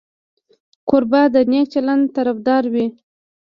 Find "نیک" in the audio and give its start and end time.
1.51-1.65